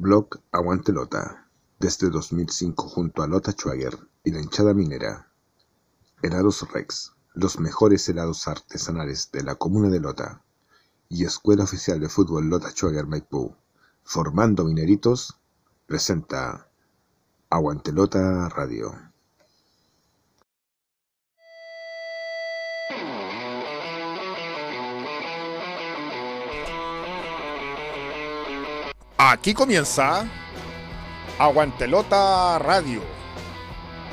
[0.00, 1.48] Blog Aguante Lota,
[1.80, 5.32] desde 2005 junto a Lota Schwager y la hinchada minera.
[6.22, 10.44] Helados Rex, los mejores helados artesanales de la comuna de Lota.
[11.08, 13.56] Y Escuela Oficial de Fútbol Lota Schwager Maipú,
[14.04, 15.36] formando mineritos,
[15.88, 16.68] presenta
[17.50, 19.07] Aguante Lota Radio.
[29.30, 30.26] Aquí comienza
[31.38, 33.02] Aguantelota Radio,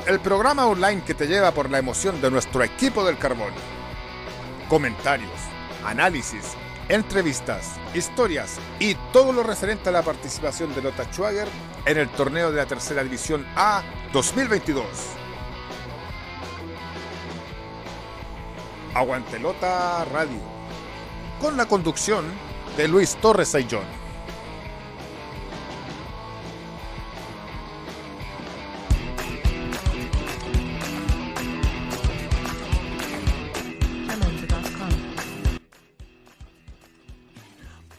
[0.06, 3.54] el programa online que te lleva por la emoción de nuestro equipo del carbón.
[4.68, 5.30] Comentarios,
[5.86, 6.52] análisis,
[6.90, 11.48] entrevistas, historias y todo lo referente a la participación de Lota Schwager
[11.86, 14.84] en el torneo de la Tercera División A 2022.
[18.92, 20.42] Aguantelota Radio,
[21.40, 22.26] con la conducción
[22.76, 24.05] de Luis Torres Ayllón.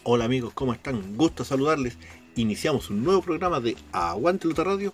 [0.10, 1.18] Hola amigos, ¿cómo están?
[1.18, 1.98] Gusto saludarles.
[2.38, 4.94] Iniciamos un nuevo programa de Aguante Luta Radio.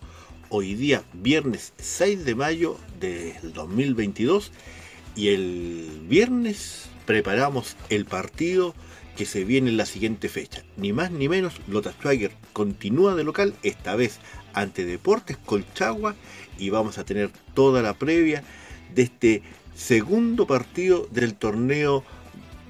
[0.50, 4.52] Hoy día, viernes 6 de mayo del 2022.
[5.16, 8.74] Y el viernes preparamos el partido
[9.16, 10.64] que se viene en la siguiente fecha.
[10.78, 14.18] Ni más ni menos, Lota Schwager continúa de local, esta vez
[14.54, 16.16] ante Deportes Colchagua.
[16.58, 18.44] Y vamos a tener toda la previa
[18.96, 19.44] de este
[19.76, 22.04] segundo partido del torneo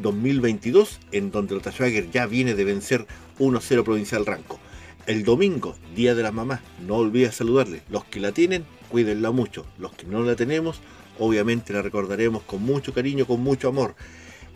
[0.03, 3.07] 2022, en donde Lota Schwager ya viene de vencer
[3.39, 4.59] 1-0 Provincial Ranco.
[5.07, 7.81] El domingo, Día de la Mamá, no olvides saludarle.
[7.89, 9.65] Los que la tienen, cuídenla mucho.
[9.79, 10.79] Los que no la tenemos,
[11.17, 13.95] obviamente la recordaremos con mucho cariño, con mucho amor.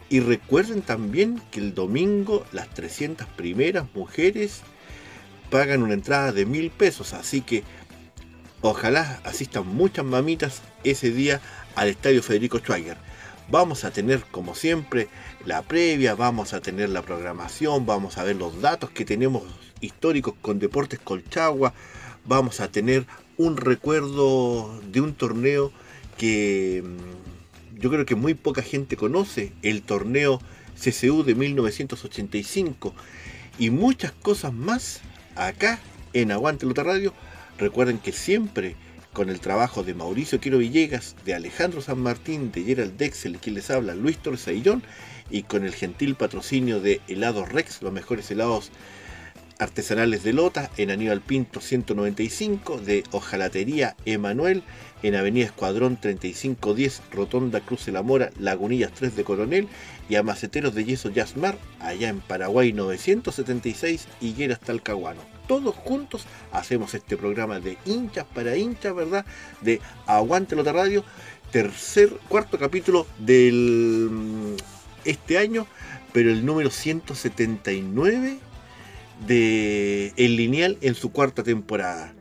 [0.09, 4.61] Y recuerden también que el domingo las 300 primeras mujeres
[5.49, 7.13] pagan una entrada de mil pesos.
[7.13, 7.63] Así que
[8.61, 11.41] ojalá asistan muchas mamitas ese día
[11.75, 12.97] al Estadio Federico Schwager.
[13.49, 15.07] Vamos a tener, como siempre,
[15.47, 19.43] la previa, vamos a tener la programación, vamos a ver los datos que tenemos
[19.79, 21.73] históricos con Deportes Colchagua,
[22.25, 25.71] vamos a tener un recuerdo de un torneo
[26.17, 30.41] que mm, yo creo que muy poca gente conoce, el torneo
[30.75, 32.93] CCU de 1985
[33.57, 34.99] y muchas cosas más
[35.37, 35.79] acá
[36.11, 37.13] en Aguante Luta Radio.
[37.57, 38.75] Recuerden que siempre
[39.17, 43.55] con el trabajo de Mauricio Quiro Villegas, de Alejandro San Martín, de Gerald Dexel, quien
[43.55, 44.47] les habla, Luis Torres
[45.31, 48.69] y con el gentil patrocinio de Helados Rex, los mejores helados
[49.59, 54.63] artesanales de Lota, en Aníbal Pinto 195, de Ojalatería Emanuel,
[55.03, 59.67] en Avenida Escuadrón 3510, Rotonda Cruz de la Mora, Lagunillas 3 de Coronel,
[60.09, 65.21] y a Maceteros de Yeso Yasmar, allá en Paraguay 976, Higueras Talcahuano.
[65.47, 69.25] Todos juntos hacemos este programa de hinchas para hinchas, ¿verdad?
[69.61, 71.03] De Aguante Lota Radio,
[71.51, 74.55] tercer, cuarto capítulo del mm,
[75.05, 75.67] este año,
[76.11, 78.39] pero el número 179
[79.25, 82.13] de El Lineal en su cuarta temporada.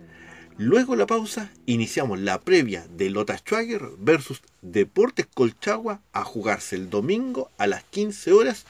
[0.58, 6.88] Luego la pausa, iniciamos la previa de Lota Schwager versus Deportes Colchagua a jugarse el
[6.88, 8.64] domingo a las 15 horas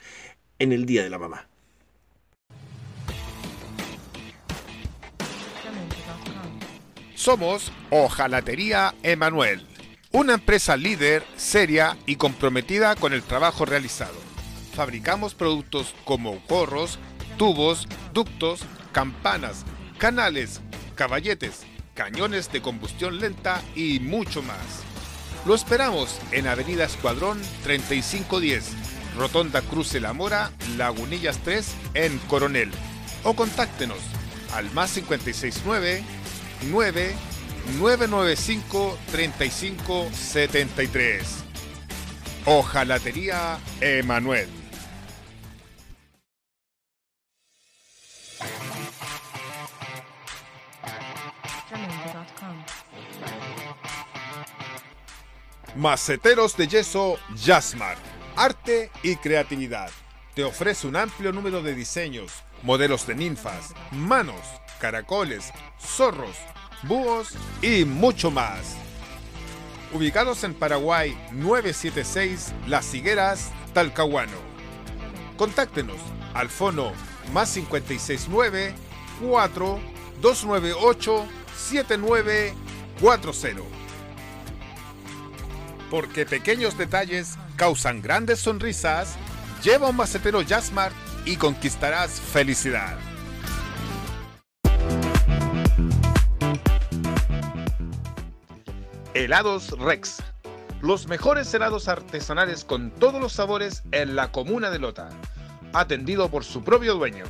[0.58, 1.46] en el Día de la Mamá.
[7.14, 9.66] Somos Ojalatería Emanuel,
[10.12, 14.14] una empresa líder, seria y comprometida con el trabajo realizado.
[14.74, 16.98] Fabricamos productos como gorros,
[17.36, 18.60] tubos, ductos,
[18.92, 19.64] campanas,
[19.98, 20.60] canales,
[20.94, 21.62] caballetes,
[21.94, 24.56] cañones de combustión lenta y mucho más.
[25.44, 28.72] Lo esperamos en Avenida Escuadrón 3510,
[29.16, 32.70] Rotonda Cruce La Mora, Lagunillas 3 en Coronel.
[33.22, 33.98] O contáctenos
[34.54, 36.02] al más 569
[36.70, 37.14] 9
[37.78, 41.44] 995 3573.
[42.44, 44.65] Ojalatería Emanuel.
[55.76, 57.98] Maceteros de yeso Yasmar.
[58.34, 59.90] Arte y creatividad.
[60.34, 62.32] Te ofrece un amplio número de diseños,
[62.62, 64.40] modelos de ninfas, manos,
[64.80, 66.38] caracoles, zorros,
[66.84, 68.78] búhos y mucho más.
[69.92, 74.38] Ubicados en Paraguay 976 Las Higueras, Talcahuano.
[75.36, 75.98] Contáctenos
[76.32, 76.92] al fono
[77.34, 78.74] más 569
[79.20, 79.78] 4
[80.22, 83.85] 298 7940.
[85.90, 89.16] Porque pequeños detalles causan grandes sonrisas,
[89.62, 90.94] lleva un macetero Jazzmart
[91.24, 92.96] y conquistarás felicidad.
[99.14, 100.22] Helados Rex.
[100.82, 105.08] Los mejores helados artesanales con todos los sabores en la comuna de Lota.
[105.72, 107.24] Atendido por su propio dueño.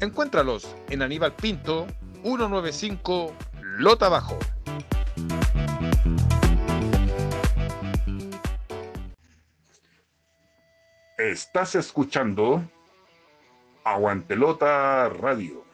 [0.00, 1.86] Encuéntralos en Aníbal Pinto,
[2.22, 4.38] 195 Lota Bajo.
[11.18, 12.62] Estás escuchando
[13.82, 15.64] Aguantelota Radio.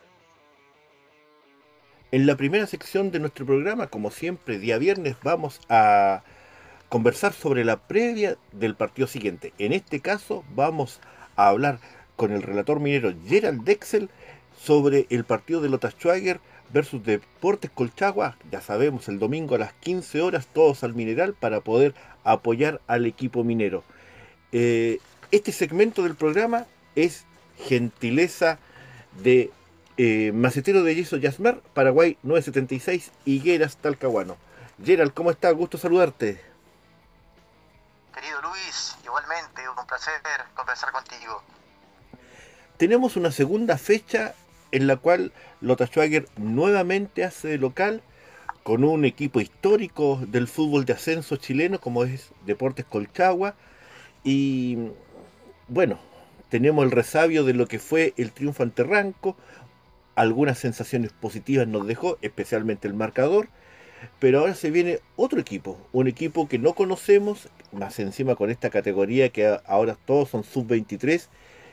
[2.13, 6.23] En la primera sección de nuestro programa, como siempre, día viernes, vamos a
[6.89, 9.53] conversar sobre la previa del partido siguiente.
[9.59, 10.99] En este caso, vamos
[11.37, 11.79] a hablar
[12.17, 14.09] con el relator minero Gerald Dexel
[14.59, 16.41] sobre el partido de Lota Schwager
[16.73, 18.39] versus Deportes Colchagua.
[18.51, 21.95] Ya sabemos, el domingo a las 15 horas, todos al mineral para poder
[22.25, 23.85] apoyar al equipo minero.
[24.53, 25.01] Eh,
[25.35, 27.25] este segmento del programa es
[27.57, 28.59] gentileza
[29.21, 29.51] de
[29.97, 34.37] eh, Macetero de Yeso Yasmar, Paraguay 976, Higueras, Talcahuano.
[34.83, 35.53] Gerald, ¿cómo estás?
[35.55, 36.41] Gusto saludarte.
[38.15, 40.13] Querido Luis, igualmente, un placer
[40.55, 41.43] conversar contigo.
[42.77, 44.35] Tenemos una segunda fecha
[44.71, 48.03] en la cual Lota Schwager nuevamente hace de local
[48.63, 53.57] con un equipo histórico del fútbol de ascenso chileno como es Deportes Colchagua
[54.25, 54.91] y
[55.69, 55.99] bueno,
[56.49, 59.37] tenemos el resabio de lo que fue el triunfo ante Ranco,
[60.15, 63.49] algunas sensaciones positivas nos dejó, especialmente el marcador,
[64.19, 68.71] pero ahora se viene otro equipo, un equipo que no conocemos, más encima con esta
[68.71, 71.29] categoría que ahora todos son sub-23,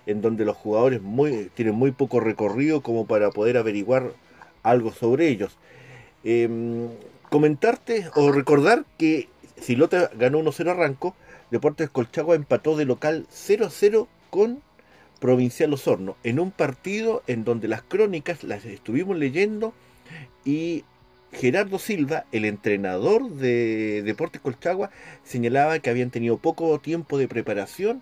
[0.05, 4.13] en donde los jugadores muy, tienen muy poco recorrido como para poder averiguar
[4.63, 5.57] algo sobre ellos.
[6.23, 6.89] Em,
[7.29, 9.29] comentarte o recordar que
[9.59, 11.15] Silota ganó 1-0 a Ranco,
[11.51, 14.61] Deportes Colchagua empató de local 0-0 con
[15.19, 19.73] Provincial Osorno, en un partido en donde las crónicas las estuvimos leyendo
[20.45, 20.83] y
[21.31, 24.89] Gerardo Silva, el entrenador de Deportes Colchagua,
[25.23, 28.01] señalaba que habían tenido poco tiempo de preparación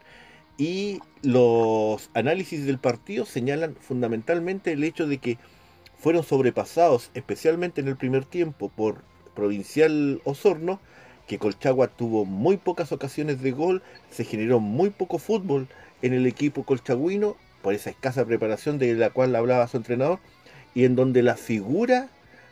[0.58, 5.38] y los análisis del partido señalan fundamentalmente el hecho de que
[5.98, 9.04] fueron sobrepasados, especialmente en el primer tiempo, por
[9.36, 10.80] Provincial Osorno,
[11.30, 15.68] que Colchagua tuvo muy pocas ocasiones de gol, se generó muy poco fútbol
[16.02, 20.18] en el equipo colchagüino, por esa escasa preparación de la cual hablaba su entrenador,
[20.74, 22.10] y en donde la figura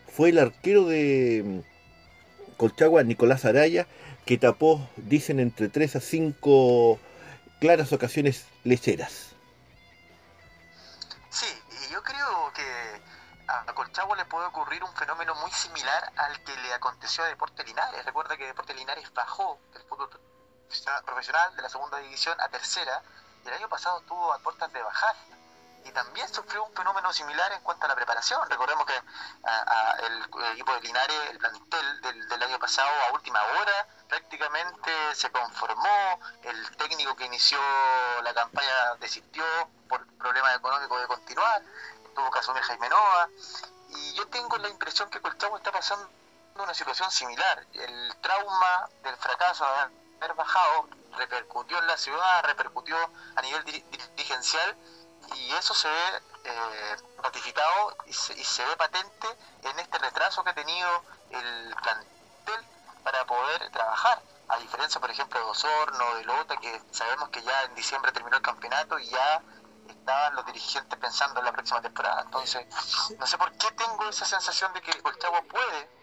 [0.08, 3.88] fue el arquero de mm, Colchagua, Nicolás Araya,
[4.26, 7.00] que tapó, dicen, entre 3 a 5
[7.60, 9.27] claras ocasiones lecheras.
[13.88, 18.04] Colchagua le puede ocurrir un fenómeno muy similar al que le aconteció a Deportes Linares.
[18.06, 20.10] Recuerda que Deportes Linares bajó del fútbol
[21.06, 23.02] profesional de la segunda división a tercera
[23.46, 25.16] el año pasado estuvo a puertas de bajar
[25.86, 28.42] y también sufrió un fenómeno similar en cuanto a la preparación.
[28.50, 29.02] Recordemos que
[30.06, 36.20] el, equipo de Linares, el plantel del, año pasado, a última hora, prácticamente se conformó.
[36.44, 37.58] El técnico que inició
[38.22, 39.46] la campaña desistió
[39.88, 41.62] por problemas económicos de continuar.
[42.14, 43.30] Tuvo que asumir Jaime Nova.
[43.90, 46.10] Y yo tengo la impresión que Colchagua está pasando
[46.56, 47.66] una situación similar.
[47.74, 50.88] El trauma del fracaso haber bajado
[51.18, 52.98] repercutió en la ciudad, repercutió
[53.36, 54.76] a nivel dirigencial
[55.36, 59.28] y eso se ve eh, ratificado y se, ve patente
[59.64, 62.66] en este retraso que ha tenido el plantel
[63.04, 64.22] para poder trabajar.
[64.50, 68.38] A diferencia, por ejemplo, de Osorno, de Lota, que sabemos que ya en diciembre terminó
[68.38, 69.42] el campeonato y ya
[69.94, 72.22] estaban los dirigentes pensando en la próxima temporada.
[72.26, 72.66] Entonces,
[73.20, 75.97] no sé por qué tengo esa sensación de que el Colchagua puede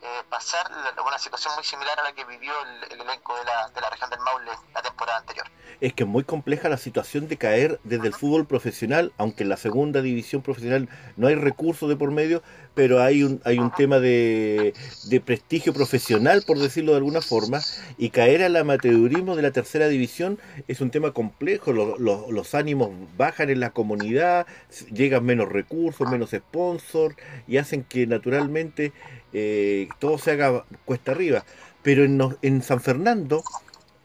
[0.00, 0.70] eh, pasar
[1.06, 2.52] una situación muy similar a la que vivió
[2.90, 5.46] el, elenco de la, de la, región del Maule la temporada anterior.
[5.80, 9.48] Es que es muy compleja la situación de caer desde el fútbol profesional, aunque en
[9.48, 12.42] la segunda división profesional no hay recursos de por medio,
[12.74, 14.72] pero hay un, hay un tema de,
[15.04, 17.60] de, prestigio profesional, por decirlo de alguna forma,
[17.96, 20.38] y caer al amateurismo de la tercera división
[20.68, 24.46] es un tema complejo, los ánimos bajan en la comunidad,
[24.92, 27.16] llegan menos recursos, menos sponsors,
[27.48, 28.92] y hacen que naturalmente
[29.32, 31.44] eh, todo se haga cuesta arriba.
[31.82, 33.42] Pero en, en, San Fernando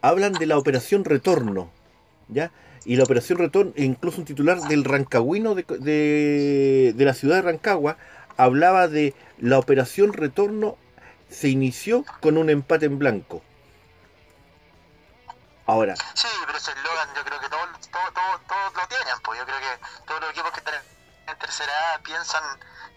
[0.01, 1.71] hablan de la operación retorno,
[2.27, 2.51] ¿ya?
[2.85, 7.97] Y la operación retorno, incluso un titular del Rancagüino de, de, la ciudad de Rancagua,
[8.35, 10.77] hablaba de la operación retorno
[11.29, 13.41] se inició con un empate en blanco.
[15.65, 15.95] Ahora.
[16.13, 18.11] Sí, pero ese eslogan yo creo que todos todo,
[18.47, 20.73] todo, lo tienen, pues yo creo que todos los equipos que están
[21.27, 22.43] en tercera piensan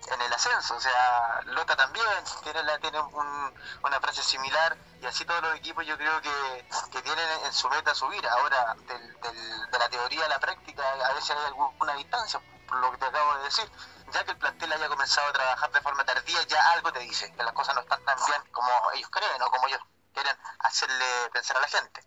[0.09, 0.77] en el ascenso.
[0.77, 2.07] O sea, Lota también
[2.43, 6.67] tiene, tiene una frase similar y así todos los equipos yo creo que,
[7.03, 8.27] tienen en su meta subir.
[8.27, 12.41] Ahora, de la teoría a la práctica, a veces hay alguna distancia.
[12.67, 13.71] por lo que te acabo de decir.
[14.13, 17.33] Ya que el plantel haya comenzado a trabajar de forma tardía, ya algo te dice
[17.33, 19.81] que las cosas no están tan bien como ellos creen o como ellos
[20.15, 22.05] quieren hacerle pensar a la gente.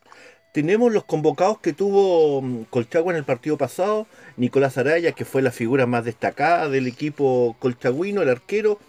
[0.52, 5.44] Tenemos los convocados que tuvo mm, Colchagua en el partido pasado, Nicolás Araya, que fue
[5.44, 8.80] la figura más destacada del equipo colchagüino, el arquero,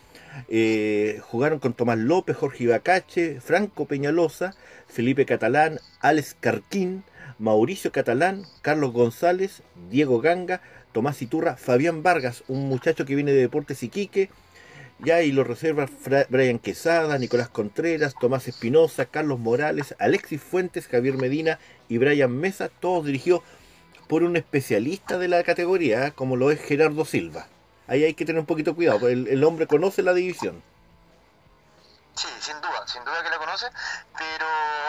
[0.49, 4.55] eh, jugaron con Tomás López, Jorge Ibacache, Franco Peñalosa,
[4.89, 7.05] Felipe Catalán, Alex Carquín,
[7.39, 10.63] Mauricio Catalán, Carlos González, Diego Ganga,
[10.93, 14.31] Tomás Iturra, Fabián Vargas, un muchacho que viene de Deportes Iquique,
[15.05, 15.89] ya y lo reserva
[16.29, 22.69] Brian Quesada, Nicolás Contreras, Tomás Espinosa, Carlos Morales, Alexis Fuentes, Javier Medina y Brian Mesa,
[22.69, 23.43] todos dirigidos
[24.09, 26.13] por un especialista de la categoría, ¿eh?
[26.13, 27.47] como lo es Gerardo Silva
[27.91, 30.63] ahí hay que tener un poquito cuidado, el, el hombre conoce la división.
[32.15, 33.67] Sí, sin duda, sin duda que la conoce,
[34.17, 34.47] pero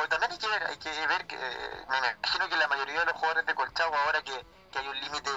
[0.09, 3.15] también hay que ver, hay que ver que me imagino que la mayoría de los
[3.15, 4.33] jugadores de Colchagua, ahora que,
[4.71, 5.29] que hay un límite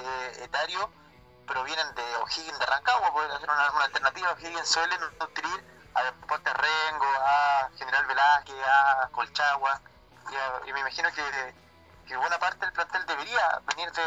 [0.42, 0.90] etario,
[1.46, 4.32] provienen de O'Higgins de Rancagua, pueden hacer una, alternativa.
[4.32, 9.80] O'Higgins suelen nutrir a Deportes Rengo, a General Velázquez, a Colchagua,
[10.30, 11.54] y, y me imagino que,
[12.08, 14.02] que buena parte del plantel debería venir de,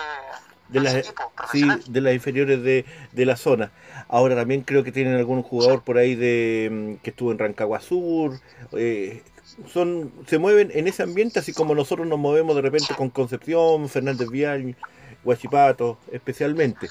[0.70, 1.13] de las,
[1.51, 3.72] sí, de las inferiores de, de, la zona.
[4.08, 7.79] Ahora también creo que tienen algún jugador por ahí de mm, que estuvo en Rancagua
[7.79, 8.39] Sur.
[8.74, 9.24] Eh,
[9.72, 13.88] son, se mueven en ese ambiente así como nosotros nos movemos de repente con Concepción,
[13.88, 14.75] Fernández Vial,
[15.27, 16.89] Guachipato, especialmente.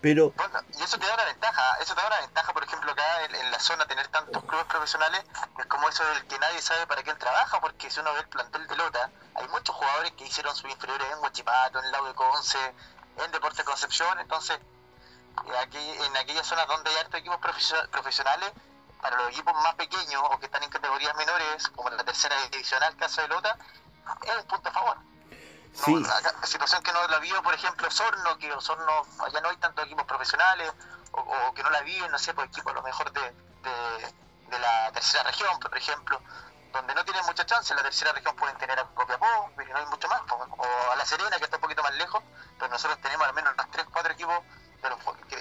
[0.00, 2.90] Pero bueno, y eso te da una ventaja, eso te da una ventaja, por ejemplo,
[2.90, 5.22] acá en, la zona tener tantos clubes profesionales,
[5.58, 8.28] es como eso del que nadie sabe para quién trabaja, porque si uno ve el
[8.28, 12.14] plantel de Lota, hay muchos jugadores que hicieron sus inferiores en Guachipato, en Lau de
[12.14, 12.58] Conce,
[13.22, 17.40] en Deportes Concepción, entonces eh, aquí, en aquellas zonas donde hay hartos equipos
[17.90, 18.52] profesionales,
[19.02, 22.96] para los equipos más pequeños o que están en categorías menores, como la tercera divisional,
[22.96, 23.58] caso de Lota,
[24.22, 24.96] es un punto a favor.
[25.84, 25.94] Sí.
[25.94, 29.84] la, situación que no la vio, por ejemplo, Sorno, que Sorno, allá no hay tantos
[29.84, 30.72] equipos profesionales,
[31.12, 34.90] o, que no la viven, no sé, pues equipos a lo mejor de, de, la
[34.92, 36.20] tercera región, por ejemplo,
[36.72, 39.78] donde no tienen mucha chance, en la tercera región pueden tener a Copiapó, pero no
[39.78, 42.22] hay mucho más, o a La Serena, que está un poquito más lejos,
[42.58, 44.42] pero nosotros tenemos al menos los 3, 4 equipos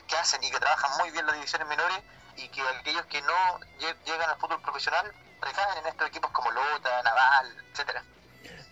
[0.08, 2.00] que, hacen y que trabajan muy bien las divisiones menores
[2.36, 3.60] y que aquellos que no
[4.06, 8.04] llegan al fútbol profesional recaen en estos equipos como Lota, Naval, etcétera.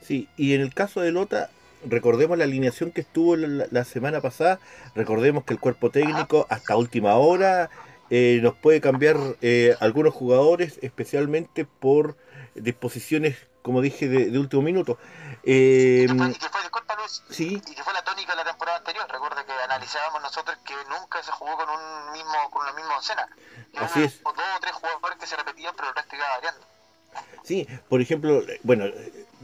[0.06, 1.50] Sí, y en el caso de Lota,
[1.86, 4.60] recordemos la alineación que estuvo la, semana pasada,
[4.96, 7.70] recordemos que el cuerpo técnico hasta última hora
[8.10, 12.18] eh, nos puede cambiar eh, algunos jugadores, especialmente por
[12.56, 14.98] disposiciones, como dije, de, último minuto.
[15.44, 17.62] Eh, y, que fue, disculpa Luis, ¿sí?
[17.66, 19.06] y que fue la tónica de la temporada anterior.
[19.10, 23.28] Recuerda que analizábamos nosotros que nunca se jugó con un mismo con la misma escena.
[23.78, 24.22] Así es.
[24.22, 26.68] Dos o tres jugadores que se repetían, pero el resto iba variando.
[27.44, 28.86] Sí, por ejemplo, bueno,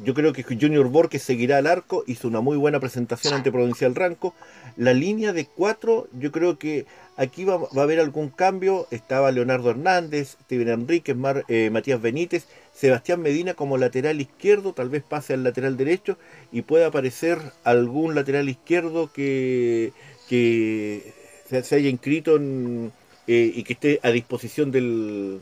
[0.04, 3.96] yo creo que Junior Borges seguirá al arco, hizo una muy buena presentación ante Provincial
[3.96, 4.34] Ranco.
[4.78, 6.86] La línea de cuatro, yo creo que
[7.18, 8.88] aquí va, a haber algún cambio.
[8.92, 15.04] Estaba Leonardo Hernández, Steven Enríquez, eh, Matías Benítez, Sebastián Medina como lateral izquierdo, tal vez
[15.04, 16.18] pase al lateral derecho
[16.52, 19.92] y pueda aparecer algún lateral izquierdo que,
[20.30, 21.14] que
[21.50, 25.42] se, haya inscrito eh, y que esté a disposición del,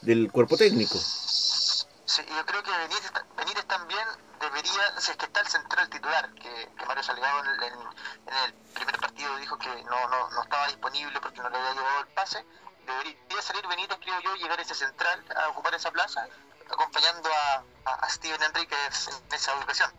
[0.00, 0.98] del cuerpo técnico.
[2.08, 4.00] Sí, yo creo que Benítez, también
[4.40, 7.50] debería, si es que está el central titular, que, Mario Salgado en,
[8.46, 12.00] el primer partido dijo que no, no, no estaba disponible porque no le había llevado
[12.00, 12.42] el pase,
[12.86, 16.26] debería salir Benítez, creo yo, llegar a ese central a ocupar esa plaza
[16.70, 19.90] acompañando a, a, Steven Enríquez en esa ubicación.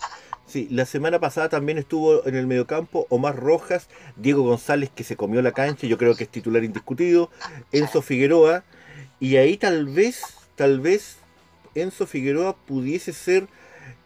[0.47, 5.15] Sí, la semana pasada también estuvo en el mediocampo Omar Rojas, Diego González que se
[5.15, 7.29] comió la cancha, yo creo que es titular indiscutido,
[7.71, 8.63] Enzo Figueroa,
[9.19, 10.23] y ahí tal vez,
[10.55, 11.18] tal vez
[11.81, 13.47] Enzo Figueroa pudiese ser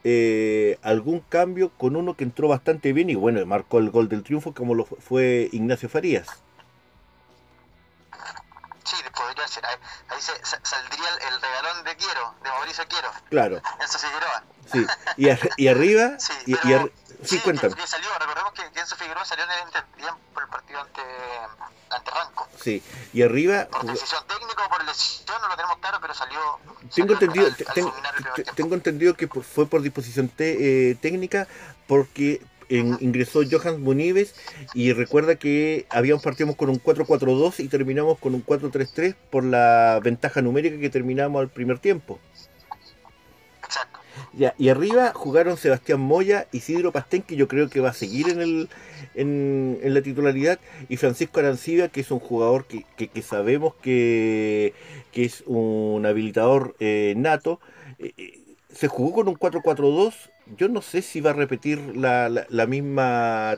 [0.04, 4.24] eh, algún cambio con uno que entró bastante bien y bueno, marcó el gol del
[4.24, 6.28] triunfo como lo fue Ignacio Farías.
[8.84, 9.66] Sí, podría ser.
[9.66, 9.78] Ahí,
[10.20, 13.10] saldría el, regalón de Quiero, de Mauricio Quiero.
[13.30, 13.62] Claro.
[13.82, 14.44] Enzo Figueroa.
[14.72, 14.86] Sí.
[15.58, 16.16] Y, arriba.
[16.20, 16.92] Sí, y, pero,
[17.24, 17.76] sí, cuéntame.
[17.88, 21.02] salió, recordemos que Enzo Figueroa salió en el por el partido ante,
[21.90, 22.48] ante Ranco.
[22.60, 23.68] Sí, y arriba.
[23.72, 26.40] Por decisión técnica o por lesión, no lo tenemos claro, pero salió.
[26.94, 27.50] Tengo entendido,
[28.56, 31.48] tengo entendido que fue por disposición eh, técnica,
[31.88, 34.36] porque ingresó Johan Munives
[34.74, 40.00] y recuerda que habíamos partido con un 4-4-2 y terminamos con un 4-3-3 por la
[40.04, 42.20] ventaja numérica que terminamos al primer tiempo.
[44.36, 48.30] Ya, y arriba jugaron Sebastián Moya, Isidro Pastén, que yo creo que va a seguir
[48.30, 48.70] en, el,
[49.14, 50.60] en, la titularidad,
[50.90, 54.74] y Francisco Arancibia, que es un jugador que, que, sabemos que,
[55.12, 57.60] que, es un habilitador eh, nato.
[58.00, 58.40] Eh, eh,
[58.74, 63.58] se jugó con un 4-4-2 yo no sé si va a repetir la, la, misma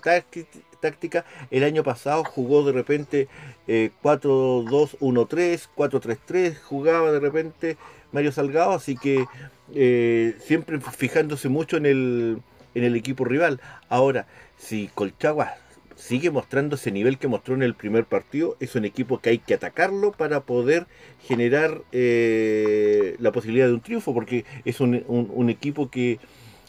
[0.80, 1.26] táctica.
[1.50, 3.28] El año pasado jugó de repente
[3.68, 7.78] eh, 4-2-1-3, 4-3-3, jugaba de repente
[8.12, 9.26] Mario Salgado, así que
[9.74, 12.42] eh, siempre fijándose mucho en el,
[12.74, 13.60] en el equipo rival.
[13.90, 15.54] Ahora, si Colchagua
[15.96, 19.38] sigue mostrando ese nivel que mostró en el primer partido, es un equipo que hay
[19.40, 20.88] que atacarlo para poder
[21.28, 26.20] generar eh, la posibilidad de un triunfo, porque es un, un- equipo que,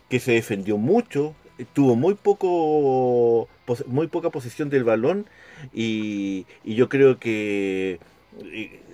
[0.09, 1.35] que se defendió mucho,
[1.73, 3.49] tuvo muy poco
[3.87, 5.27] muy poca posesión del balón
[5.73, 7.99] y, y yo creo que eh,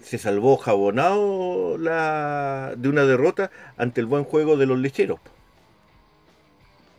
[0.02, 5.20] se salvó jabonado la, de una derrota ante el buen juego de los lecheros.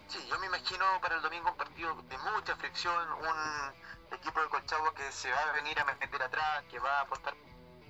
[0.07, 4.47] Sí, yo me imagino para el domingo un partido de mucha fricción, un equipo de
[4.49, 7.33] Colchagua que se va a venir a meter atrás, que va a apostar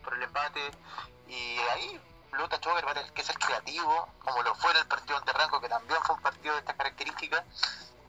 [0.03, 0.59] por el empate
[1.27, 1.99] y ahí
[2.33, 5.33] Lota Chover va a tener que ser creativo, como lo fue en el partido ante
[5.33, 7.43] Ranco, que también fue un partido de estas características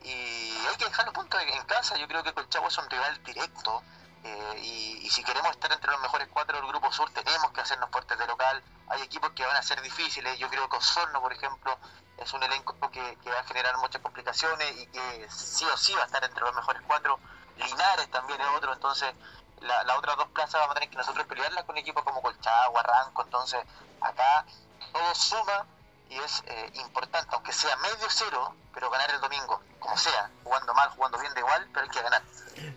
[0.03, 3.23] y hay que dejar los puntos en casa, yo creo que Colchagua es un rival
[3.25, 3.83] directo
[4.25, 7.91] eh, y, si queremos estar entre los mejores cuatro del Grupo Sur tenemos que hacernos
[7.91, 11.33] fuertes de local, hay equipos que van a ser difíciles, yo creo que Osorno por
[11.33, 11.79] ejemplo
[12.17, 16.03] es un elenco que, va a generar muchas complicaciones y que sí o sí va
[16.03, 17.19] a estar entre los mejores cuatro.
[17.57, 19.15] Linares también es otro, entonces
[19.61, 22.83] la- las otras dos plazas vamos a tener que nosotros pelearlas con equipos como Colchagua,
[22.83, 23.63] Ranco, entonces
[24.01, 24.47] acá
[24.93, 25.67] todo suma
[26.11, 30.75] y es eh, importante, aunque sea medio cero, pero ganar el domingo, como sea, jugando
[30.75, 32.23] mal, jugando bien, da igual, pero hay que ganar.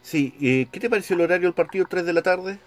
[0.01, 2.59] Sí, eh, ¿qué te pareció el horario del partido 3 de la tarde?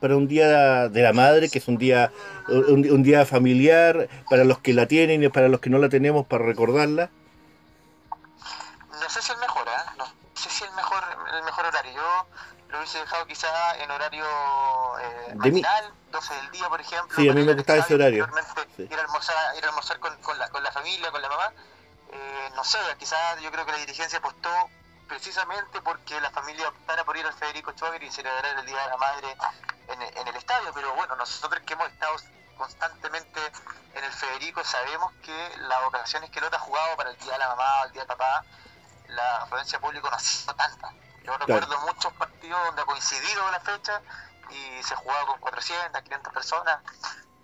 [0.00, 2.10] Para un día de la madre, que es un día
[2.48, 5.90] un, un día familiar, para los que la tienen y para los que no la
[5.90, 7.10] tenemos, para recordarla.
[8.90, 9.90] No sé si el mejor, ¿eh?
[9.98, 11.04] No sé si el mejor,
[11.36, 11.92] el mejor horario.
[11.92, 12.26] Yo
[12.80, 14.24] hubiese dejado quizá en horario
[14.98, 17.16] eh, matinal, 12 del día, por ejemplo.
[17.16, 18.28] Sí, a mí me gustaba ese horario.
[18.76, 18.82] Sí.
[18.90, 21.52] Ir a almorzar, ir a almorzar con, con la, con la familia, con la mamá.
[22.12, 24.50] Eh, no sé, quizás yo creo que la dirigencia apostó
[25.08, 28.88] precisamente porque la familia optara por ir al Federico Chover y celebrar el Día de
[28.88, 29.36] la Madre
[29.88, 30.72] en, el- en el estadio.
[30.74, 32.16] Pero bueno, nosotros que hemos estado
[32.56, 33.40] constantemente
[33.94, 37.38] en el Federico sabemos que las ocasiones que Lota ha jugado para el Día de
[37.38, 38.44] la Mamá o el Día del Papá,
[39.08, 40.92] la afluencia pública no ha sido tanta.
[41.22, 44.00] Yo recuerdo muchos partidos donde ha coincidido la fecha
[44.50, 46.80] y se jugaba con 400, 500 personas.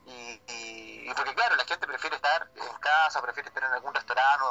[0.07, 3.93] Y, y- y porque claro, la gente prefiere estar en casa, prefiere estar en algún
[3.95, 4.45] restaurante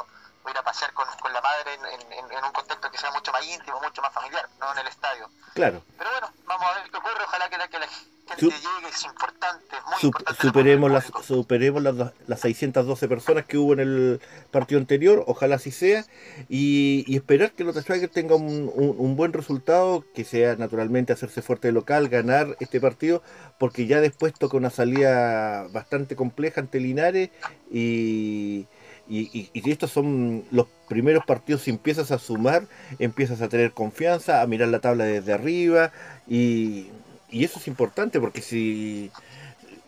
[0.46, 2.98] o, ir a pasear con, con la madre en, en- en- en un contexto que
[2.98, 5.28] sea mucho más íntimo, mucho más familiar, no en el estadio.
[5.54, 8.88] Claro, Pero bueno, vamos a ver qué ocurre, ojalá que la, que la gente llegue,
[8.90, 10.42] es importante, es muy Sup- importante.
[10.42, 11.94] superemos las, superemos las,
[12.26, 16.04] las 612 personas que hubo en el partido anterior, ojalá así sea,
[16.48, 21.12] y, y esperar que Lota Schwager tenga un, un- un buen resultado, que sea naturalmente
[21.12, 23.22] hacerse fuerte de local, ganar este partido,
[23.58, 27.30] porque ya después toca una salida bastante compleja ante Linares,
[27.70, 28.66] y,
[29.08, 32.66] y, y- estos son los primeros partidos, si empiezas a sumar,
[32.98, 35.92] empiezas a tener confianza, a mirar la tabla desde arriba,
[36.28, 36.86] y,
[37.30, 39.10] y eso es importante, porque si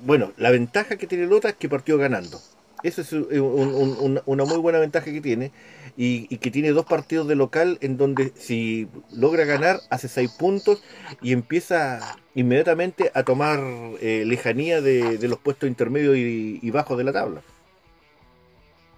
[0.01, 2.41] bueno, la ventaja que tiene Lota es que partió ganando.
[2.85, 5.51] Esa es un- un- un- una muy buena ventaja que tiene.
[5.97, 10.31] Y, y que tiene dos partidos de local en donde si logra ganar hace seis
[10.31, 10.81] puntos
[11.21, 13.59] y empieza inmediatamente a tomar
[14.01, 17.43] eh, lejanía de, de los puestos intermedios y, y bajos de la tabla.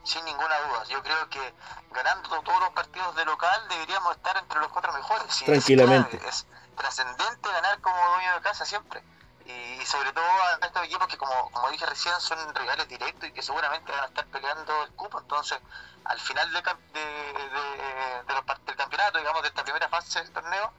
[0.05, 0.85] Sin ninguna duda.
[0.85, 1.55] Yo creo que
[1.91, 5.27] ganando todos los partidos de local deberíamos estar entre los cuatro mejores.
[5.43, 6.21] Y es Tranquilamente.
[6.27, 9.03] Es, trascendente ganar como dueño de casa siempre.
[9.45, 13.33] Y, sobre todo a estos equipos que, como, como dije recién, son rivales directos y
[13.33, 15.19] que seguramente van a estar peleando el cupo.
[15.21, 15.59] Entonces,
[16.05, 20.31] al final de, de, de- de los del campeonato, digamos, de esta primera fase del
[20.33, 20.73] torneo,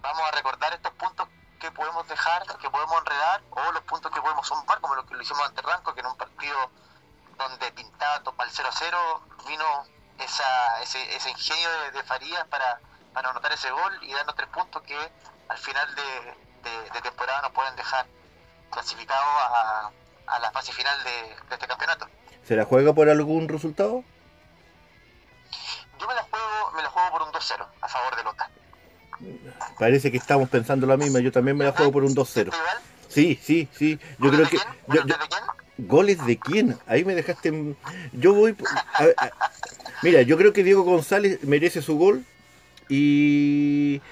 [0.00, 4.20] vamos a recordar estos puntos que podemos dejar, que podemos enredar, o los puntos que
[4.20, 6.70] podemos sumar, como lo que lo hicimos ante Ranco, que en un partido
[7.36, 9.64] donde pintaba el 0-0, vino
[10.18, 12.80] esa, ese, ese ingenio de, de Farías para,
[13.12, 14.96] para anotar ese gol y darnos tres puntos que
[15.48, 16.02] al final de,
[16.70, 18.06] de- de temporada nos pueden dejar
[18.70, 19.90] clasificados a,
[20.26, 21.10] a la fase final de,
[21.48, 22.06] de este campeonato.
[22.46, 24.02] ¿Se la juega por algún resultado?
[25.98, 28.50] Yo me la juego, me la juego por un 2-0 a favor de Lota.
[29.78, 31.20] Parece que estamos pensando la misma.
[31.20, 32.26] Yo también me la juego por un 2-0.
[32.26, 32.78] ¿Está igual?
[33.08, 33.98] Sí, sí, sí.
[34.18, 35.02] Yo ¿Goles creo que...
[35.78, 36.78] ¿Goles de quién?
[36.86, 37.74] Ahí me dejaste.
[38.12, 38.56] Yo voy.
[38.94, 39.32] a- a-
[40.02, 42.24] Mira, yo creo que Diego González merece su gol.
[42.88, 44.02] Y,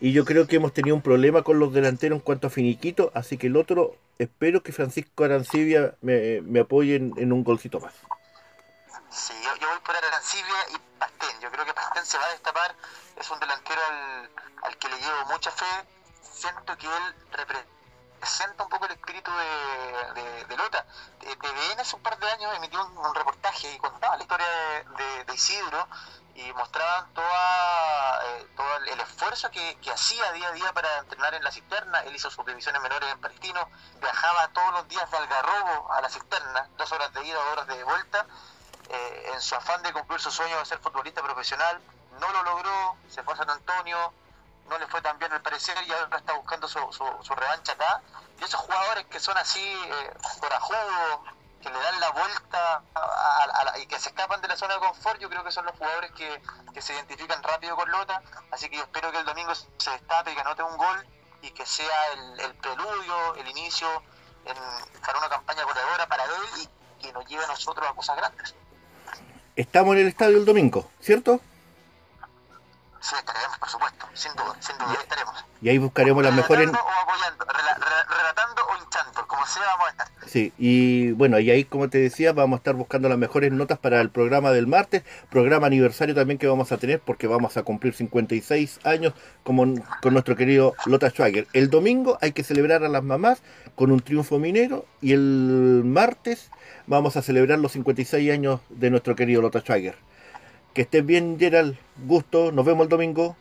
[0.00, 3.10] y yo creo que hemos tenido un problema con los delanteros en cuanto a finiquito.
[3.14, 7.92] Así que el otro, espero que Francisco Arancibia me, me apoye en, un golcito más.
[9.10, 11.40] Sí, yo, yo voy por Arancibia y Pastén.
[11.42, 12.74] Yo creo que Pastén se va a destapar.
[13.20, 14.30] Es un delantero al,
[14.62, 15.66] al que le llevo mucha fe.
[16.32, 17.68] Siento que él representa
[18.20, 20.84] representa un poco el espíritu de, de, Lota.
[21.20, 25.88] TVN hace un par de años emitió un, reportaje y contaba la historia de, Isidro
[26.34, 31.42] y mostraban eh, todo el, esfuerzo que, que, hacía día a día para entrenar en
[31.42, 32.00] la cisterna.
[32.00, 33.66] Él hizo sus divisiones menores en Palestino,
[34.00, 37.66] viajaba todos los días de Algarrobo a la cisterna, dos horas de ida, dos horas
[37.68, 38.26] de vuelta,
[38.90, 41.80] eh, en su afán de cumplir su sueño de ser futbolista profesional.
[42.20, 44.12] No lo logró, se fue a San Antonio,
[44.70, 48.00] no le fue tan bien al parecer y ahora está buscando su, su, revancha acá.
[48.40, 51.20] Y esos jugadores que son así, eh, corajudos,
[51.60, 52.82] que le dan la vuelta
[53.82, 56.12] y que se escapan de la zona de confort, yo creo que son los jugadores
[56.12, 56.40] que,
[56.80, 58.22] se identifican rápido con Lota.
[58.52, 61.04] Así que yo espero que el domingo se destape, que anote un gol
[61.42, 63.88] y que sea el, preludio, el inicio
[65.04, 66.30] para una campaña goleadora para él
[66.62, 68.54] y que nos lleve a nosotros a cosas grandes.
[69.56, 71.40] Estamos en el estadio el domingo, ¿cierto?
[73.00, 75.44] Sí, estaremos, por supuesto, sin duda, sin duda, estaremos.
[75.62, 76.68] Y ahí buscaremos las mejores...
[76.68, 80.08] o apoyando, relatando o hinchando, como sea vamos a estar.
[80.26, 83.78] Sí, y bueno, y ahí como te decía, vamos a estar buscando las mejores notas
[83.78, 87.62] para el programa del martes, programa aniversario también que vamos a tener porque vamos a
[87.62, 89.64] cumplir 56 años como
[90.02, 91.46] con nuestro querido Lota Schwager.
[91.52, 93.42] El domingo hay que celebrar a las mamás
[93.74, 96.50] con un triunfo minero y el martes
[96.86, 99.96] vamos a celebrar los 56 años de nuestro querido Lota Schwager.
[100.74, 101.76] Que estés bien, Gerald.
[102.04, 102.52] Gusto.
[102.52, 103.36] Nos vemos el domingo.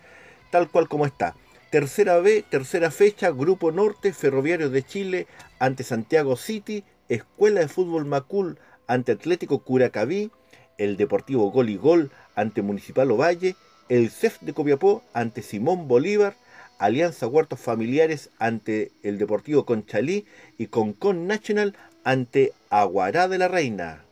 [0.50, 1.34] tal cual como está.
[1.70, 5.26] Tercera B, tercera fecha, Grupo Norte, Ferroviarios de Chile,
[5.58, 10.30] ante Santiago City, Escuela de Fútbol Macul, ante Atlético Curacaví,
[10.78, 13.54] el Deportivo Gol y Gol, ante Municipal Ovalle,
[13.88, 16.34] el CEF de Copiapó ante Simón Bolívar,
[16.78, 20.26] Alianza Huertos Familiares ante el Deportivo Conchalí
[20.58, 21.74] y Concon National
[22.04, 24.04] ante Aguará de la Reina.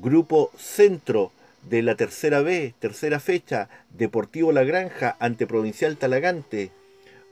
[0.00, 1.32] Grupo Centro
[1.68, 6.70] de la tercera B, tercera fecha, Deportivo La Granja ante Provincial Talagante,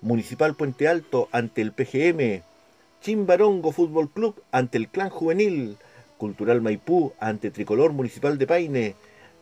[0.01, 2.43] Municipal Puente Alto ante el PGM,
[3.01, 5.77] Chimbarongo Fútbol Club ante el Clan Juvenil,
[6.19, 8.95] Cultural Maipú ante Tricolor Municipal de Paine,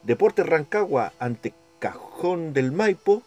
[0.03, 3.23] Deportes Rancagua ante Cajón del Maipo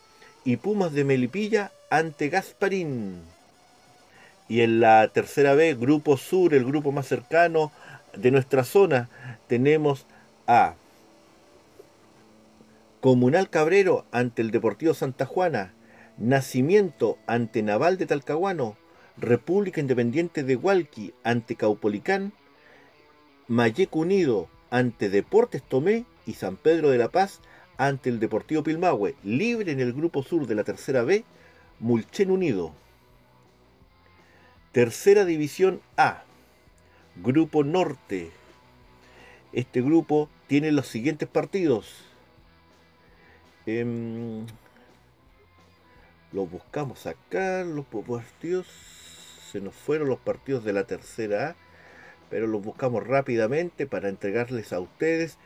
[0.45, 3.21] y Pumas de Melipilla ante Gasparín.
[4.47, 7.71] Y en la tercera B, Grupo Sur, el grupo más cercano
[8.15, 9.09] de nuestra zona,
[9.47, 10.05] tenemos
[10.47, 10.75] a
[13.01, 15.73] Comunal Cabrero ante el Deportivo Santa Juana,
[16.17, 18.77] Nacimiento ante Naval de Talcahuano,
[19.17, 22.33] República Independiente de Hualqui ante Caupolicán,
[23.47, 27.41] Mayeco Unido ante Deportes Tomé y San Pedro de la Paz
[27.77, 31.23] ante el Deportivo Pilmahue, libre en el grupo sur de la tercera B,
[31.79, 32.73] Mulchen Unido.
[34.71, 36.23] Tercera División A,
[37.15, 38.31] Grupo Norte.
[39.51, 42.05] Este grupo tiene los siguientes partidos.
[43.65, 44.45] Em,
[46.31, 48.67] los buscamos acá, los partidos.
[49.51, 51.55] Se nos fueron los partidos de la tercera A,
[52.31, 55.37] pero los buscamos rápidamente para entregarles a ustedes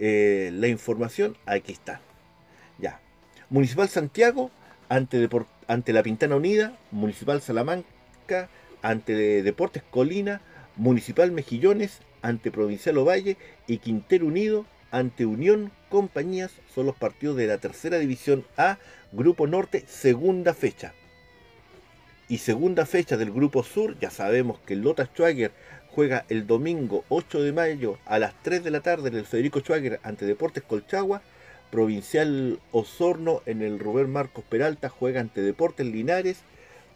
[0.00, 2.00] eh, la información, aquí está.
[2.78, 3.00] Ya.
[3.50, 4.50] Municipal Santiago
[4.88, 5.28] ante,
[5.66, 8.48] ante la Pintana Unida, Municipal Salamanca
[8.82, 10.40] ante Deportes Colina,
[10.76, 13.36] Municipal Mejillones ante Provincial Ovalle
[13.66, 18.78] y Quintero Unido ante Unión Compañías son los partidos de la tercera división A,
[19.12, 20.94] Grupo Norte, segunda fecha.
[22.28, 25.52] Y segunda fecha del Grupo Sur, ya sabemos que Lota Schwager
[25.94, 29.60] juega el domingo 8 de mayo a las 3 de la tarde en el Federico
[29.60, 31.22] Schwager ante Deportes Colchagua.
[31.70, 36.38] Provincial Osorno en el Rubén Marcos Peralta juega ante Deportes Linares.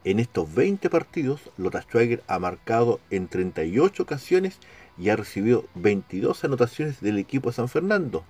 [0.04, 4.58] En estos 20 partidos, Lota Schwager ha marcado en 38 ocasiones
[4.98, 8.24] y ha recibido 22 anotaciones del equipo de San Fernando.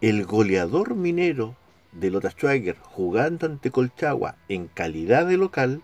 [0.00, 1.56] El goleador minero
[1.92, 5.82] de Lota Schwager jugando ante Colchagua en calidad de local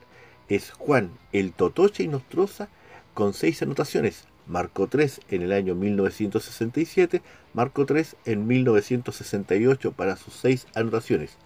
[0.48, 2.68] es Juan el Totoche y Nostroza
[3.14, 4.24] con 6 anotaciones.
[4.46, 7.22] Marcó 3 en el año 1967,
[7.54, 11.36] marcó 3 en 1968 para sus 6 anotaciones.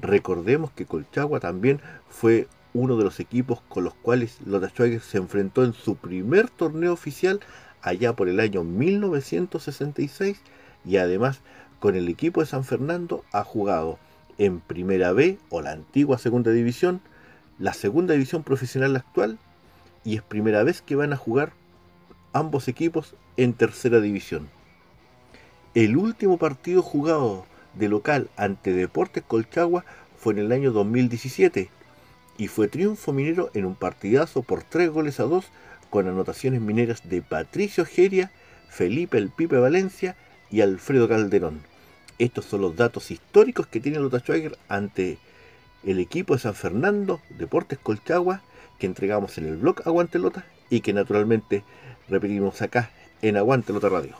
[0.00, 5.18] Recordemos que Colchagua también fue uno de los equipos con los cuales Lota Schwager se
[5.18, 7.40] enfrentó en su primer torneo oficial
[7.80, 10.40] allá por el año 1966
[10.84, 11.40] y además
[11.78, 13.98] con el equipo de San Fernando ha jugado
[14.38, 17.00] en Primera B o la antigua Segunda División,
[17.58, 19.38] la Segunda División Profesional actual
[20.02, 21.52] y es primera vez que van a jugar
[22.32, 24.48] ambos equipos en Tercera División.
[25.74, 29.84] El último partido jugado de local ante Deportes Colchagua
[30.16, 31.70] fue en el año 2017
[32.36, 35.44] y fue triunfo minero en un partidazo por 3 goles a 2
[35.90, 38.32] con anotaciones mineras de Patricio Geria,
[38.68, 40.16] Felipe El Pipe Valencia
[40.50, 41.62] y Alfredo Calderón.
[42.18, 45.18] Estos son los datos históricos que tiene Lota Schwager ante
[45.84, 48.42] el equipo de San Fernando, Deportes Colchagua,
[48.78, 51.64] que entregamos en el blog Aguantelota y que naturalmente
[52.08, 52.90] repetimos acá
[53.22, 54.16] en Aguantelota Radio.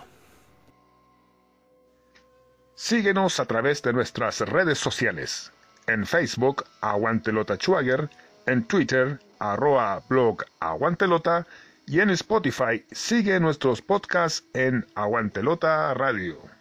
[2.74, 5.53] Síguenos a través de nuestras redes sociales.
[5.86, 8.08] En Facebook, Aguantelota Schwager,
[8.46, 11.46] en Twitter, arroba blog Aguantelota
[11.86, 16.54] y en Spotify sigue nuestros podcasts en Aguantelota Radio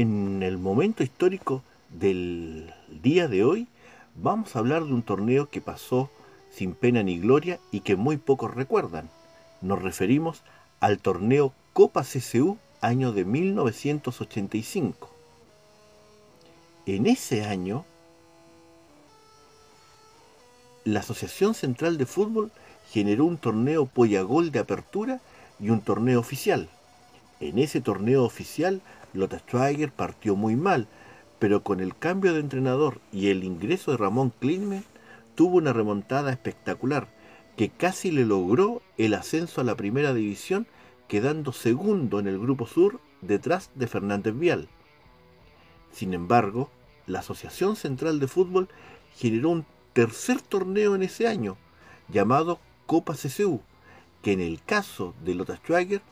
[0.00, 3.66] en el momento histórico del día de hoy
[4.14, 6.08] vamos a hablar de un torneo que pasó
[6.50, 9.10] sin pena ni gloria y que muy pocos recuerdan.
[9.60, 10.44] Nos referimos
[10.78, 15.17] al torneo Copa CCU año de 1985.
[16.88, 17.84] En ese año,
[20.84, 22.50] la Asociación Central de Fútbol
[22.90, 25.20] generó un torneo Pollagol de apertura
[25.60, 26.70] y un torneo oficial.
[27.40, 28.80] En ese torneo oficial
[29.12, 30.88] Lothar Schweiger partió muy mal,
[31.38, 34.84] pero con el cambio de entrenador y el ingreso de Ramón Klinman
[35.34, 37.06] tuvo una remontada espectacular
[37.58, 40.66] que casi le logró el ascenso a la primera división
[41.06, 44.70] quedando segundo en el grupo sur detrás de Fernández Vial.
[45.92, 46.70] Sin embargo,
[47.08, 48.68] la Asociación Central de Fútbol
[49.16, 51.56] generó un tercer torneo en ese año,
[52.08, 53.60] llamado Copa CCU,
[54.22, 56.02] que en el caso de Lothar Schweiger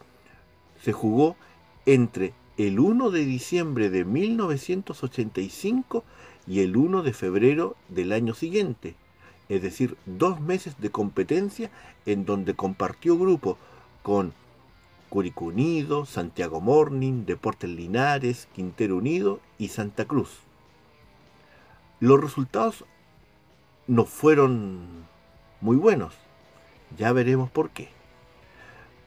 [0.83, 1.37] se jugó
[1.85, 6.05] entre el 1 de diciembre de 1985
[6.47, 8.95] y el 1 de febrero del año siguiente,
[9.49, 11.71] es decir, dos meses de competencia
[12.07, 13.59] en donde compartió grupo
[14.03, 14.33] con
[15.09, 20.46] Curicó Unido, Santiago Morning, Deportes Linares, Quintero Unido y Santa Cruz.
[21.99, 22.85] Los resultados
[23.87, 25.07] no fueron
[25.63, 26.13] muy buenos,
[26.99, 27.89] ya veremos por qué.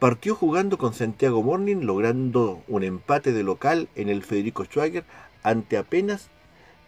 [0.00, 5.04] Partió jugando con Santiago Morning, logrando un empate de local en el Federico Schwager
[5.44, 6.30] ante apenas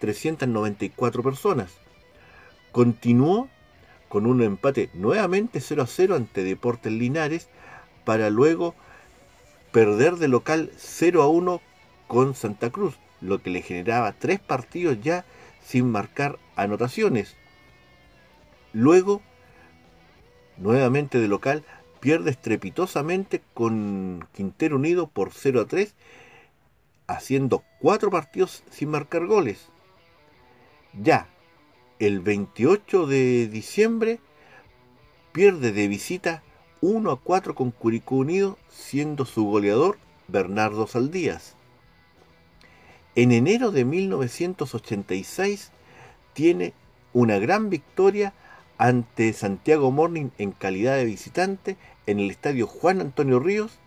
[0.01, 1.73] 394 personas.
[2.73, 3.49] Continuó
[4.09, 7.49] con un empate nuevamente 0 a 0 ante Deportes Linares
[8.05, 8.75] para luego
[9.71, 11.61] perder de local 0 a 1
[12.09, 15.25] con Santa Cruz, lo que le generaba tres partidos ya
[15.65, 17.37] sin marcar anotaciones.
[18.73, 19.23] Luego,
[20.57, 21.65] nuevamente de local,
[22.01, 25.95] pierde estrepitosamente con Quintero Unido por 0 a 3,
[27.07, 29.69] haciendo cuatro partidos sin marcar goles.
[31.01, 31.29] Ya
[31.99, 34.19] el 28 de diciembre
[35.33, 36.43] pierde de visita
[36.81, 41.55] 1 a 4 con Curicó Unido, siendo su goleador Bernardo Saldías.
[43.15, 45.71] En enero de 1986
[46.33, 46.73] tiene
[47.13, 48.33] una gran victoria
[48.79, 53.79] ante Santiago Morning en calidad de visitante en el estadio Juan Antonio Ríos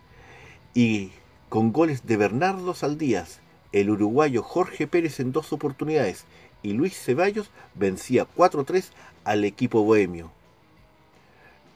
[0.76, 1.10] y
[1.50, 3.40] con goles de Bernardo Saldías,
[3.72, 6.26] el uruguayo Jorge Pérez en dos oportunidades
[6.62, 8.92] y Luis Ceballos vencía 4-3
[9.24, 10.32] al equipo bohemio.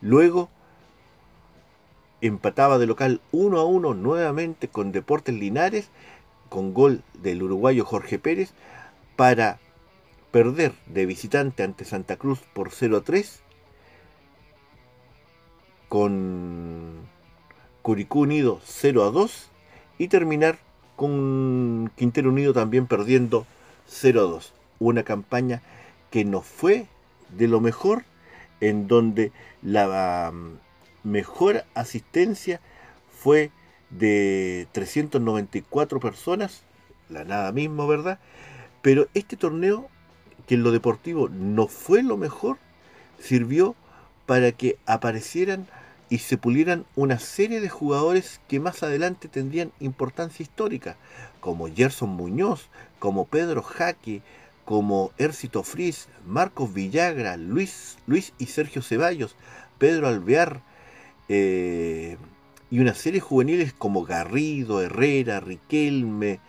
[0.01, 0.49] Luego
[2.21, 5.89] empataba de local 1 a 1 nuevamente con Deportes Linares,
[6.49, 8.51] con gol del uruguayo Jorge Pérez,
[9.15, 9.59] para
[10.31, 13.41] perder de visitante ante Santa Cruz por 0 a 3,
[15.88, 17.07] con
[17.81, 19.49] Curicú Unido 0 a 2
[19.97, 20.59] y terminar
[20.95, 23.45] con Quintero Unido también perdiendo
[23.88, 24.53] 0 a 2.
[24.79, 25.62] Una campaña
[26.12, 26.88] que no fue
[27.29, 28.03] de lo mejor,
[28.62, 29.31] en donde
[29.62, 30.57] la um,
[31.03, 32.59] mejor asistencia
[33.09, 33.51] fue
[33.89, 36.63] de 394 personas,
[37.10, 38.19] la nada mismo, ¿verdad?
[38.82, 39.89] Pero este torneo,
[40.47, 42.58] que en lo deportivo no fue lo mejor,
[43.19, 43.75] sirvió
[44.25, 45.67] para que aparecieran
[46.10, 50.97] y se pulieran una serie de jugadores que más adelante tendrían importancia histórica,
[51.39, 54.21] como Gerson Muñoz, como Pedro Jaque,
[54.65, 59.36] como Ército Fris, Marcos Villagra, Luis, Luis y Sergio Ceballos,
[59.78, 60.62] Pedro Alvear,
[61.28, 62.17] eh,
[62.71, 66.39] y una serie juveniles como Garrido, Herrera, Riquelme,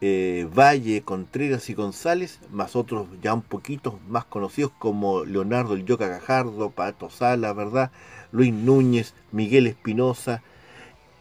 [0.00, 5.84] eh, Valle, Contreras y González, más otros ya un poquito más conocidos como Leonardo el
[5.84, 7.90] Yoca Gajardo, Pato Sala, ¿verdad?
[8.30, 10.42] Luis Núñez, Miguel Espinosa,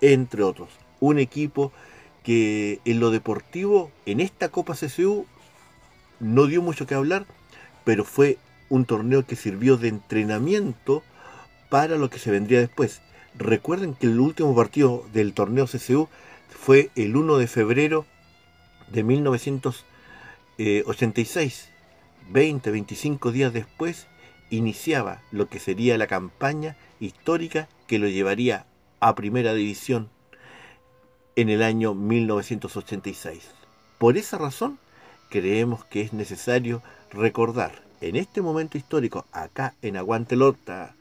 [0.01, 0.69] entre otros.
[0.99, 1.71] Un equipo
[2.23, 5.25] que en lo deportivo, en esta Copa CCU,
[6.19, 7.25] no dio mucho que hablar,
[7.83, 8.37] pero fue
[8.69, 11.03] un torneo que sirvió de entrenamiento
[11.69, 13.01] para lo que se vendría después.
[13.37, 16.07] Recuerden que el último partido del torneo CCU
[16.47, 18.05] fue el 1 de febrero
[18.91, 21.69] de 1986.
[22.31, 24.07] 20, 25 días después
[24.49, 28.65] iniciaba lo que sería la campaña histórica que lo llevaría
[28.99, 30.09] a Primera División
[31.35, 33.51] en el año 1986.
[33.97, 34.79] Por esa razón,
[35.29, 40.95] creemos que es necesario recordar en este momento histórico, acá en Aguantelota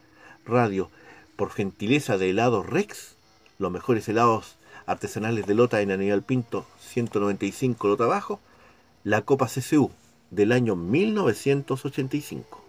[0.45, 0.89] Radio,
[1.35, 3.15] por gentileza de helados Rex,
[3.59, 8.39] los mejores helados artesanales de Lota en Aníbal Pinto 195 Lota Abajo,
[9.03, 9.91] la Copa CCU
[10.31, 12.63] del año 1985.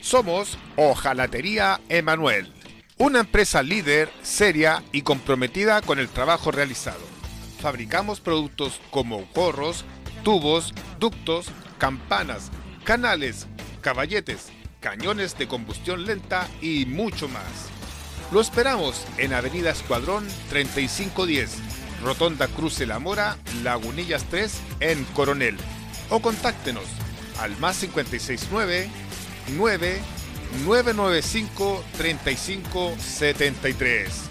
[0.00, 2.52] Somos Ojalatería Emanuel,
[2.98, 7.00] una empresa líder, seria y comprometida con el trabajo realizado.
[7.60, 9.84] Fabricamos productos como gorros,
[10.22, 11.46] tubos, ductos,
[11.78, 12.50] campanas,
[12.84, 13.46] canales,
[13.82, 14.46] caballetes,
[14.80, 17.42] cañones de combustión lenta y mucho más.
[18.32, 21.58] Lo esperamos en Avenida Escuadrón 3510,
[22.02, 25.58] Rotonda Cruce La Mora, Lagunillas 3 en Coronel.
[26.08, 26.86] O contáctenos
[27.38, 28.88] al más 569
[29.56, 30.00] 9
[30.64, 34.30] 995 3573.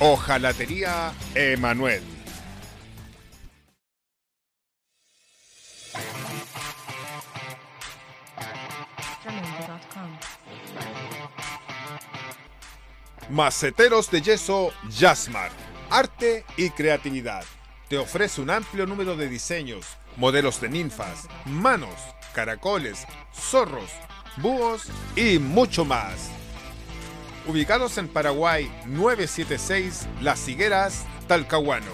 [0.00, 2.02] Ojalatería Emanuel.
[13.30, 15.52] Maceteros de yeso Jasmar.
[15.88, 17.44] Arte y creatividad.
[17.88, 21.94] Te ofrece un amplio número de diseños, modelos de ninfas, manos,
[22.34, 23.92] caracoles, zorros,
[24.38, 26.28] búhos y mucho más.
[27.46, 31.92] Ubicados en Paraguay 976 Las Higueras, Talcahuano.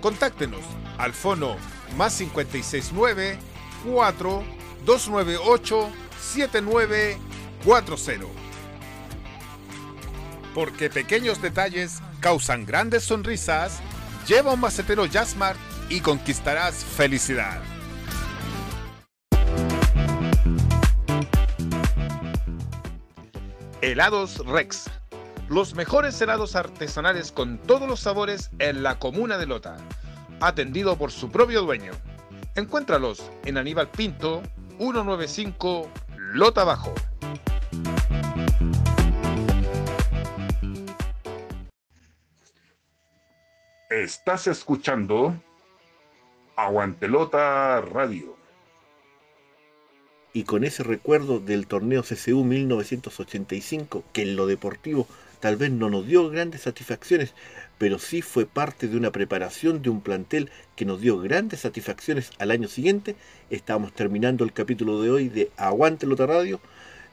[0.00, 0.62] Contáctenos
[0.96, 1.58] al fono
[1.98, 3.38] más 569
[3.84, 4.42] 4
[4.86, 8.49] 298 7940.
[10.60, 13.80] Porque pequeños detalles causan grandes sonrisas,
[14.28, 17.62] lleva un macetero Jasmart y conquistarás felicidad.
[23.80, 24.90] Helados Rex.
[25.48, 29.78] Los mejores helados artesanales con todos los sabores en la comuna de Lota.
[30.42, 31.92] Atendido por su propio dueño.
[32.54, 34.42] Encuéntralos en Aníbal Pinto,
[34.76, 35.90] 195
[36.34, 36.92] Lota Bajo.
[43.90, 45.34] Estás escuchando
[46.54, 48.36] Aguantelota Radio.
[50.32, 55.08] Y con ese recuerdo del torneo CCU 1985, que en lo deportivo
[55.40, 57.34] tal vez no nos dio grandes satisfacciones,
[57.78, 62.30] pero sí fue parte de una preparación de un plantel que nos dio grandes satisfacciones
[62.38, 63.16] al año siguiente,
[63.50, 66.60] estamos terminando el capítulo de hoy de Aguantelota Radio,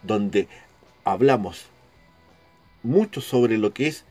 [0.03, 0.47] donde
[1.05, 1.65] hablamos
[2.83, 4.05] mucho sobre lo que es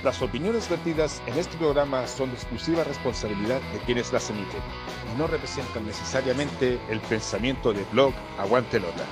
[0.05, 4.61] Las opiniones vertidas en este programa son de exclusiva responsabilidad de quienes las emiten
[5.15, 9.07] y no representan necesariamente el pensamiento de Blog Aguantelota.